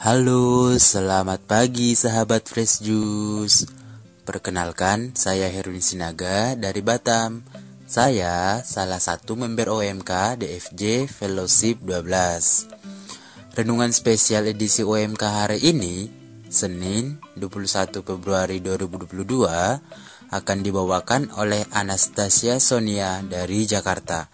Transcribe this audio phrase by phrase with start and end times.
[0.00, 3.68] Halo, selamat pagi sahabat Fresh Juice.
[4.24, 7.44] Perkenalkan, saya Herwin Sinaga dari Batam.
[7.84, 13.52] Saya salah satu member OMK DFJ Fellowship 12.
[13.52, 16.08] Renungan spesial edisi OMK hari ini,
[16.48, 19.04] Senin 21 Februari 2022,
[20.32, 24.32] akan dibawakan oleh Anastasia Sonia dari Jakarta,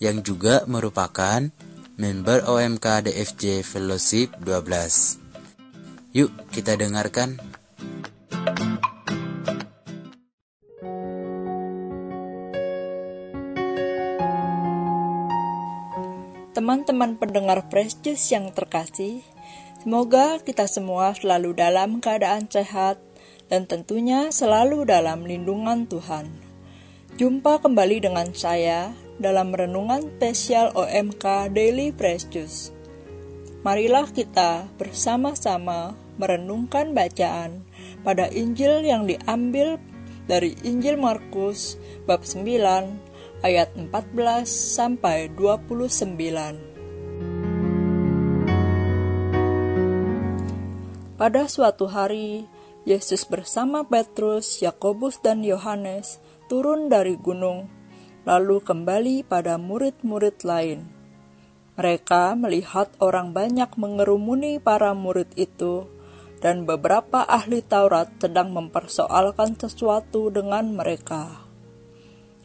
[0.00, 1.44] yang juga merupakan
[1.94, 5.22] member OMK DFJ Fellowship 12.
[6.10, 7.38] Yuk kita dengarkan.
[16.54, 19.22] Teman-teman pendengar Juice yang terkasih,
[19.82, 22.98] semoga kita semua selalu dalam keadaan sehat
[23.46, 26.26] dan tentunya selalu dalam lindungan Tuhan.
[27.14, 32.74] Jumpa kembali dengan saya dalam renungan spesial OMK Daily Fresh Juice.
[33.64, 37.64] Marilah kita bersama-sama merenungkan bacaan
[38.04, 39.80] pada Injil yang diambil
[40.28, 42.44] dari Injil Markus bab 9
[43.44, 46.74] ayat 14 sampai 29.
[51.14, 52.50] Pada suatu hari,
[52.84, 56.20] Yesus bersama Petrus, Yakobus, dan Yohanes
[56.52, 57.72] turun dari gunung
[58.24, 60.88] lalu kembali pada murid-murid lain.
[61.76, 65.84] Mereka melihat orang banyak mengerumuni para murid itu,
[66.40, 71.44] dan beberapa ahli Taurat sedang mempersoalkan sesuatu dengan mereka.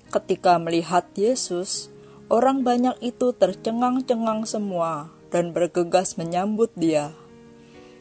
[0.10, 1.92] Ketika melihat Yesus,
[2.32, 7.14] orang banyak itu tercengang-cengang semua dan bergegas menyambut Dia.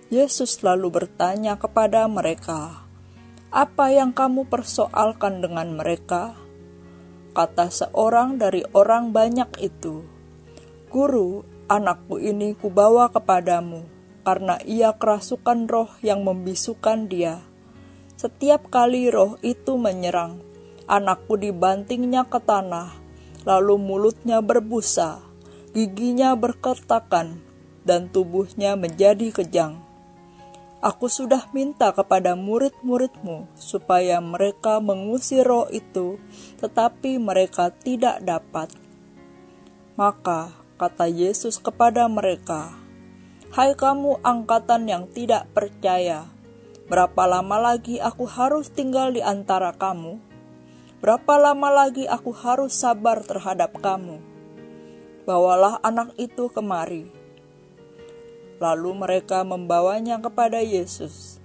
[0.09, 2.89] Yesus lalu bertanya kepada mereka,
[3.53, 6.48] "Apa yang kamu persoalkan dengan mereka?"
[7.33, 10.05] Kata seorang dari orang banyak itu,
[10.89, 13.85] Guru, anakku ini kubawa kepadamu,
[14.25, 17.45] karena ia kerasukan roh yang membisukan dia.
[18.17, 20.41] Setiap kali roh itu menyerang,
[20.89, 22.97] anakku dibantingnya ke tanah,
[23.49, 25.25] lalu mulutnya berbusa,
[25.73, 27.41] giginya berkertakan,
[27.89, 29.88] dan tubuhnya menjadi kejang.
[30.79, 36.23] Aku sudah minta kepada murid-muridmu supaya mereka mengusir roh itu,
[36.63, 38.71] tetapi mereka tidak dapat.
[39.99, 42.71] Maka kata Yesus kepada mereka,
[43.51, 46.31] Hai kamu angkatan yang tidak percaya,
[46.87, 50.23] berapa lama lagi aku harus tinggal di antara kamu?
[51.03, 54.23] Berapa lama lagi aku harus sabar terhadap kamu?
[55.27, 57.18] Bawalah anak itu kemari.
[58.59, 61.39] Lalu mereka membawanya kepada Yesus.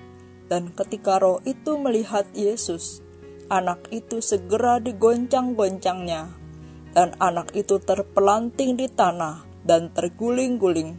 [0.49, 3.05] Dan ketika roh itu melihat Yesus,
[3.49, 6.33] anak itu segera digoncang-goncangnya.
[6.93, 10.97] Dan anak itu terpelanting di tanah dan terguling-guling,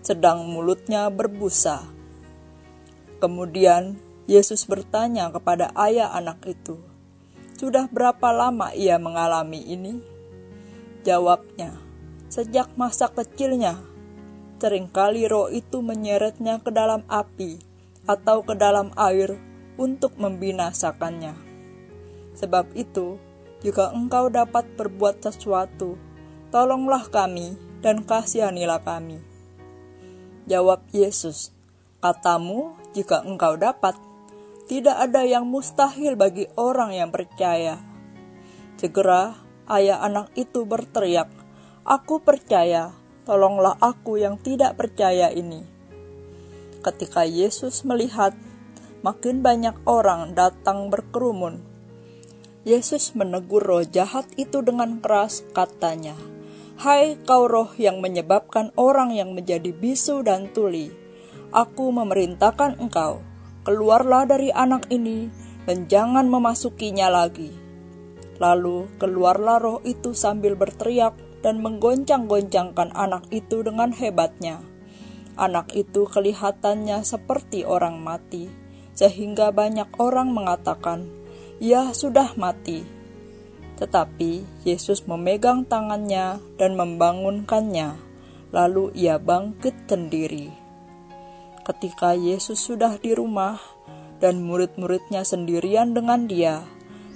[0.00, 1.84] sedang mulutnya berbusa.
[3.20, 6.80] Kemudian Yesus bertanya kepada ayah anak itu,
[7.60, 10.00] "Sudah berapa lama ia mengalami ini?"
[11.04, 11.76] Jawabnya,
[12.32, 13.93] "Sejak masa kecilnya."
[14.64, 17.60] Seringkali roh itu menyeretnya ke dalam api
[18.08, 19.36] atau ke dalam air
[19.76, 21.36] untuk membinasakannya.
[22.32, 23.20] Sebab itu,
[23.60, 26.00] jika engkau dapat berbuat sesuatu,
[26.48, 29.20] tolonglah kami dan kasihanilah kami.
[30.48, 31.52] Jawab Yesus,
[32.00, 34.00] katamu jika engkau dapat,
[34.64, 37.84] tidak ada yang mustahil bagi orang yang percaya.
[38.80, 39.36] Segera
[39.68, 41.28] ayah anak itu berteriak,
[41.84, 45.64] Aku percaya, tolonglah aku yang tidak percaya ini.
[46.84, 48.36] Ketika Yesus melihat
[49.00, 51.64] makin banyak orang datang berkerumun,
[52.64, 56.16] Yesus menegur roh jahat itu dengan keras, katanya,
[56.80, 60.88] Hai kau roh yang menyebabkan orang yang menjadi bisu dan tuli,
[61.52, 63.20] aku memerintahkan engkau,
[63.68, 65.28] keluarlah dari anak ini
[65.68, 67.52] dan jangan memasukinya lagi.
[68.40, 71.14] Lalu keluarlah roh itu sambil berteriak
[71.44, 74.64] dan menggoncang-goncangkan anak itu dengan hebatnya.
[75.36, 78.48] Anak itu kelihatannya seperti orang mati,
[78.96, 81.04] sehingga banyak orang mengatakan,
[81.60, 82.88] "Ya, sudah mati."
[83.76, 87.98] Tetapi Yesus memegang tangannya dan membangunkannya,
[88.54, 90.48] lalu ia bangkit sendiri.
[91.66, 93.58] Ketika Yesus sudah di rumah
[94.22, 96.62] dan murid-muridnya sendirian dengan Dia,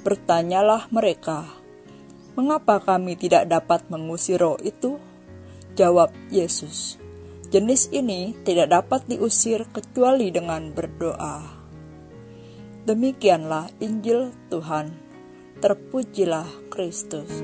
[0.02, 1.57] bertanyalah mereka,
[2.38, 5.02] Mengapa kami tidak dapat mengusir roh itu?
[5.74, 6.94] Jawab Yesus,
[7.50, 11.42] jenis ini tidak dapat diusir kecuali dengan berdoa.
[12.86, 14.94] Demikianlah Injil Tuhan.
[15.58, 17.42] Terpujilah Kristus.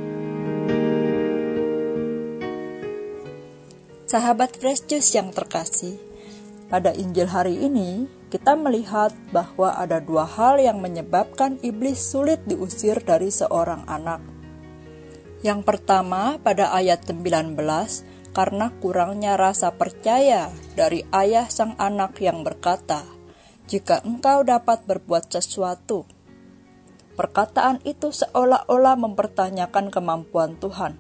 [4.07, 5.99] Sahabat Fresh Juice yang terkasih,
[6.71, 13.03] Pada Injil hari ini, kita melihat bahwa ada dua hal yang menyebabkan iblis sulit diusir
[13.03, 14.34] dari seorang anak.
[15.45, 17.53] Yang pertama, pada ayat 19,
[18.33, 23.05] karena kurangnya rasa percaya dari ayah sang anak yang berkata,
[23.69, 26.09] "Jika engkau dapat berbuat sesuatu."
[27.15, 30.97] Perkataan itu seolah-olah mempertanyakan kemampuan Tuhan.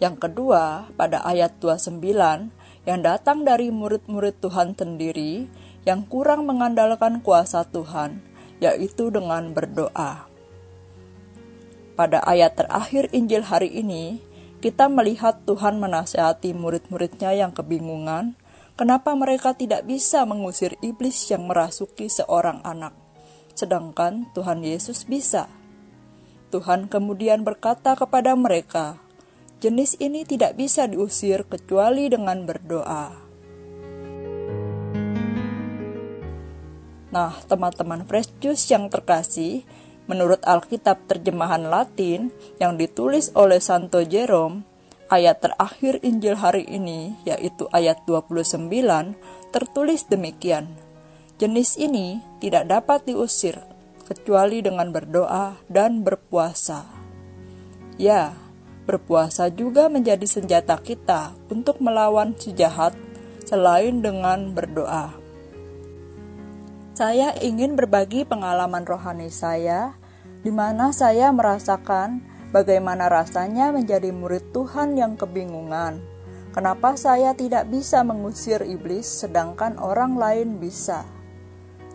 [0.00, 2.48] Yang kedua, pada ayat 29,
[2.88, 5.46] yang datang dari murid-murid Tuhan sendiri
[5.84, 8.24] yang kurang mengandalkan kuasa Tuhan,
[8.58, 10.33] yaitu dengan berdoa.
[11.94, 14.18] Pada ayat terakhir Injil hari ini,
[14.58, 18.34] kita melihat Tuhan menasehati murid-muridnya yang kebingungan,
[18.74, 22.98] kenapa mereka tidak bisa mengusir iblis yang merasuki seorang anak,
[23.54, 25.46] sedangkan Tuhan Yesus bisa.
[26.50, 28.98] Tuhan kemudian berkata kepada mereka,
[29.62, 33.22] jenis ini tidak bisa diusir kecuali dengan berdoa.
[37.14, 39.62] Nah, teman-teman Fresh Juice yang terkasih,
[40.04, 42.28] Menurut Alkitab terjemahan Latin
[42.60, 44.60] yang ditulis oleh Santo Jerome,
[45.08, 48.68] ayat terakhir Injil hari ini, yaitu ayat 29,
[49.48, 50.68] tertulis demikian.
[51.40, 53.56] Jenis ini tidak dapat diusir
[54.04, 56.84] kecuali dengan berdoa dan berpuasa.
[57.96, 58.36] Ya,
[58.84, 62.92] berpuasa juga menjadi senjata kita untuk melawan si jahat
[63.48, 65.23] selain dengan berdoa.
[66.94, 69.98] Saya ingin berbagi pengalaman rohani saya,
[70.46, 72.22] di mana saya merasakan
[72.54, 75.98] bagaimana rasanya menjadi murid Tuhan yang kebingungan.
[76.54, 81.02] Kenapa saya tidak bisa mengusir iblis, sedangkan orang lain bisa?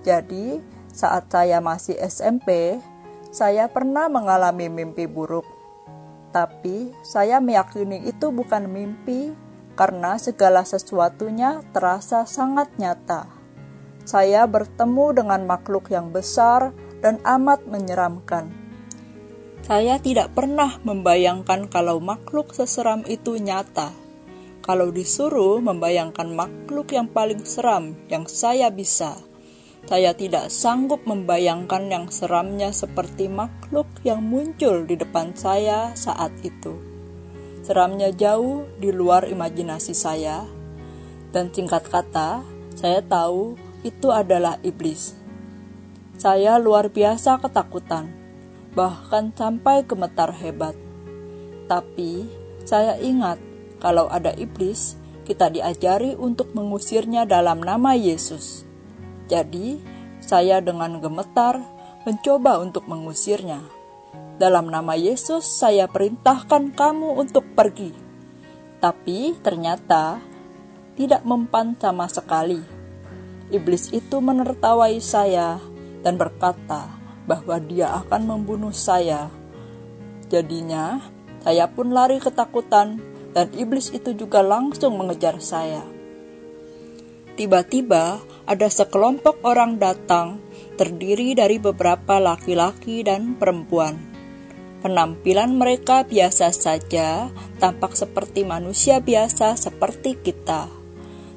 [0.03, 0.59] Jadi,
[0.91, 2.83] saat saya masih SMP,
[3.31, 5.47] saya pernah mengalami mimpi buruk.
[6.35, 9.31] Tapi, saya meyakini itu bukan mimpi
[9.79, 13.38] karena segala sesuatunya terasa sangat nyata
[14.09, 16.73] saya bertemu dengan makhluk yang besar
[17.05, 18.49] dan amat menyeramkan.
[19.61, 23.93] Saya tidak pernah membayangkan kalau makhluk seseram itu nyata.
[24.65, 29.13] Kalau disuruh membayangkan makhluk yang paling seram yang saya bisa,
[29.85, 36.81] saya tidak sanggup membayangkan yang seramnya seperti makhluk yang muncul di depan saya saat itu.
[37.61, 40.49] Seramnya jauh di luar imajinasi saya,
[41.29, 42.41] dan singkat kata,
[42.73, 45.15] saya tahu itu adalah iblis.
[46.19, 48.11] Saya luar biasa ketakutan,
[48.75, 50.75] bahkan sampai gemetar hebat.
[51.71, 52.27] Tapi
[52.67, 53.39] saya ingat
[53.79, 58.67] kalau ada iblis, kita diajari untuk mengusirnya dalam nama Yesus.
[59.31, 59.79] Jadi,
[60.19, 61.63] saya dengan gemetar
[62.03, 63.63] mencoba untuk mengusirnya.
[64.35, 67.95] Dalam nama Yesus, saya perintahkan kamu untuk pergi.
[68.79, 70.19] Tapi ternyata
[70.95, 72.78] tidak mempan sama sekali
[73.49, 75.57] Iblis itu menertawai saya
[76.05, 76.93] dan berkata
[77.25, 79.33] bahwa dia akan membunuh saya.
[80.29, 81.01] Jadinya,
[81.41, 83.01] saya pun lari ketakutan
[83.33, 85.81] dan iblis itu juga langsung mengejar saya.
[87.39, 90.43] Tiba-tiba ada sekelompok orang datang
[90.75, 93.97] terdiri dari beberapa laki-laki dan perempuan.
[94.79, 100.71] Penampilan mereka biasa saja, tampak seperti manusia biasa seperti kita.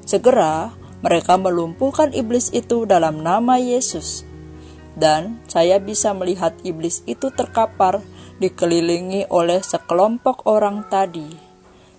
[0.03, 4.23] Segera mereka melumpuhkan iblis itu dalam nama Yesus.
[4.95, 7.99] Dan saya bisa melihat iblis itu terkapar
[8.39, 11.27] dikelilingi oleh sekelompok orang tadi.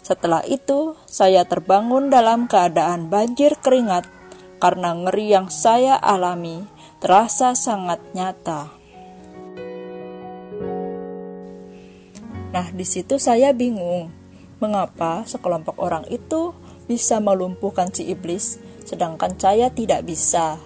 [0.01, 4.09] Setelah itu, saya terbangun dalam keadaan banjir keringat
[4.57, 6.65] karena ngeri yang saya alami
[7.01, 8.73] terasa sangat nyata.
[12.55, 14.15] Nah, di situ saya bingung,
[14.63, 16.55] mengapa sekelompok orang itu
[16.87, 20.61] bisa melumpuhkan si iblis sedangkan saya tidak bisa.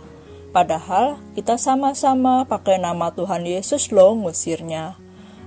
[0.50, 4.98] Padahal kita sama-sama pakai nama Tuhan Yesus loh ngusirnya.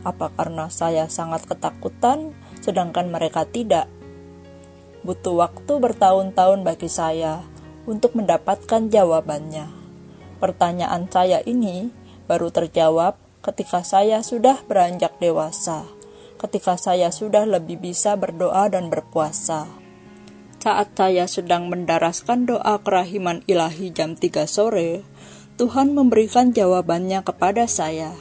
[0.02, 3.86] Apa karena saya sangat ketakutan, sedangkan mereka tidak?
[5.02, 7.42] Butuh waktu bertahun-tahun bagi saya
[7.90, 9.70] untuk mendapatkan jawabannya.
[10.38, 11.90] Pertanyaan saya ini
[12.26, 15.86] baru terjawab ketika saya sudah beranjak dewasa,
[16.38, 19.81] ketika saya sudah lebih bisa berdoa dan berpuasa.
[20.62, 25.02] Saat saya sedang mendaraskan doa kerahiman ilahi jam 3 sore,
[25.58, 28.14] Tuhan memberikan jawabannya kepada saya.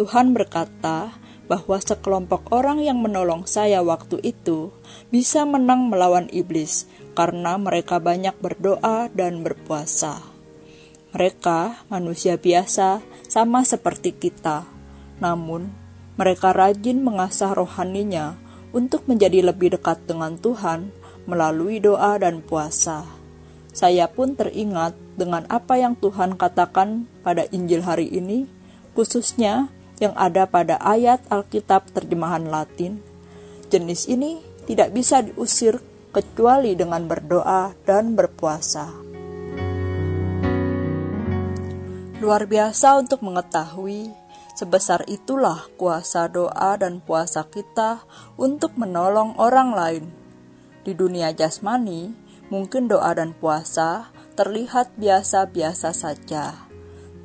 [0.00, 1.12] Tuhan berkata
[1.44, 4.72] bahwa sekelompok orang yang menolong saya waktu itu
[5.12, 10.24] bisa menang melawan iblis karena mereka banyak berdoa dan berpuasa.
[11.12, 14.64] Mereka manusia biasa, sama seperti kita,
[15.20, 15.68] namun
[16.16, 18.40] mereka rajin mengasah rohaninya
[18.72, 20.96] untuk menjadi lebih dekat dengan Tuhan
[21.28, 23.04] melalui doa dan puasa.
[23.76, 28.48] Saya pun teringat dengan apa yang Tuhan katakan pada Injil hari ini,
[28.96, 29.68] khususnya
[30.00, 33.04] yang ada pada ayat Alkitab terjemahan Latin.
[33.68, 38.88] Jenis ini tidak bisa diusir kecuali dengan berdoa dan berpuasa.
[42.18, 44.10] Luar biasa untuk mengetahui
[44.58, 48.02] sebesar itulah kuasa doa dan puasa kita
[48.34, 50.17] untuk menolong orang lain.
[50.82, 52.14] Di dunia jasmani,
[52.48, 56.66] mungkin doa dan puasa terlihat biasa-biasa saja.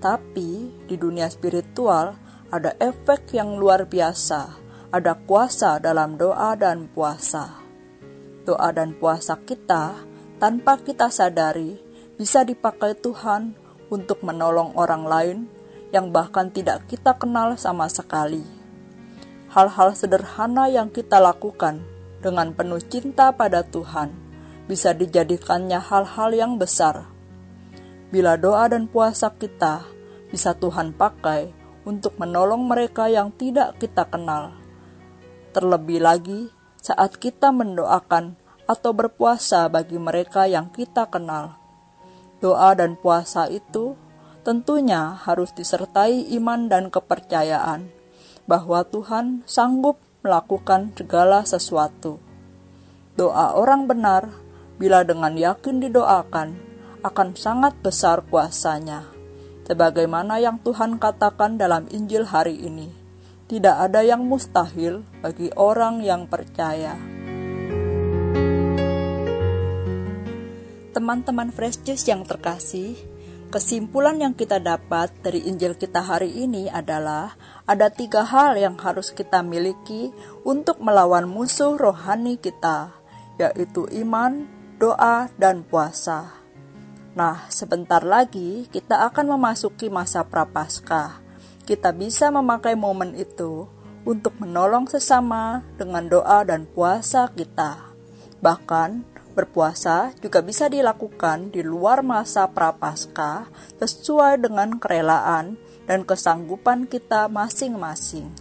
[0.01, 2.17] Tapi di dunia spiritual
[2.53, 4.60] ada efek yang luar biasa,
[4.93, 7.63] ada kuasa dalam doa dan puasa
[8.43, 9.95] doa dan puasa kita
[10.38, 11.79] tanpa kita sadari
[12.19, 13.55] bisa dipakai Tuhan
[13.88, 15.38] untuk menolong orang lain
[15.95, 18.43] yang bahkan tidak kita kenal sama sekali.
[19.53, 21.86] Hal-hal sederhana yang kita lakukan
[22.23, 24.15] dengan penuh cinta pada Tuhan
[24.65, 27.11] bisa dijadikannya hal-hal yang besar.
[28.09, 29.83] Bila doa dan puasa kita
[30.31, 31.51] bisa Tuhan pakai
[31.83, 34.55] untuk menolong mereka yang tidak kita kenal.
[35.51, 36.49] Terlebih lagi,
[36.79, 41.59] saat kita mendoakan atau berpuasa bagi mereka yang kita kenal.
[42.39, 43.95] Doa dan puasa itu
[44.43, 47.87] tentunya harus disertai iman dan kepercayaan
[48.43, 52.17] bahwa Tuhan sanggup melakukan segala sesuatu.
[53.19, 54.31] Doa orang benar,
[54.79, 56.55] bila dengan yakin didoakan,
[57.03, 59.03] akan sangat besar kuasanya.
[59.67, 62.87] Sebagaimana yang Tuhan katakan dalam Injil hari ini
[63.51, 66.95] tidak ada yang mustahil bagi orang yang percaya.
[70.95, 72.95] Teman-teman Fresh Juice yang terkasih,
[73.53, 77.38] kesimpulan yang kita dapat dari Injil kita hari ini adalah
[77.69, 80.10] ada tiga hal yang harus kita miliki
[80.41, 82.89] untuk melawan musuh rohani kita,
[83.38, 84.50] yaitu iman,
[84.81, 86.33] doa, dan puasa.
[87.13, 91.24] Nah, sebentar lagi kita akan memasuki masa prapaskah
[91.63, 93.72] kita bisa memakai momen itu
[94.03, 97.79] untuk menolong sesama dengan doa dan puasa kita.
[98.43, 103.49] Bahkan, berpuasa juga bisa dilakukan di luar masa prapaskah
[103.81, 105.57] sesuai dengan kerelaan
[105.89, 108.31] dan kesanggupan kita masing-masing.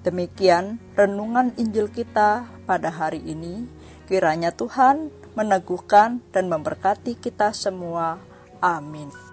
[0.00, 3.68] Demikian renungan Injil kita pada hari ini.
[4.08, 8.18] Kiranya Tuhan meneguhkan dan memberkati kita semua.
[8.58, 9.29] Amin.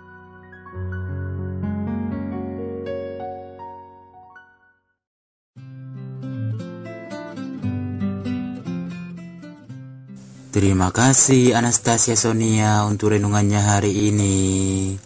[10.57, 14.97] Terima kasih Anastasia Sonia untuk renungannya hari ini.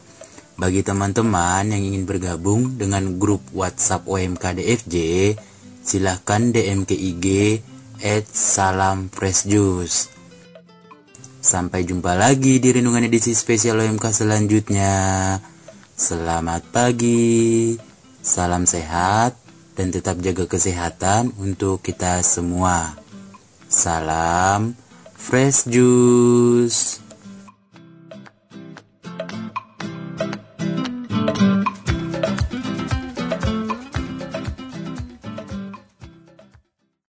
[0.56, 4.96] Bagi teman-teman yang ingin bergabung dengan grup WhatsApp OMK DFJ,
[5.84, 7.26] silahkan DM ke IG
[8.00, 10.08] at salam fresh juice.
[11.44, 14.96] Sampai jumpa lagi di renungan edisi spesial OMK selanjutnya.
[16.00, 17.76] Selamat pagi,
[18.24, 19.36] salam sehat,
[19.76, 22.96] dan tetap jaga kesehatan untuk kita semua.
[23.68, 24.81] Salam
[25.22, 27.00] Fresh Juice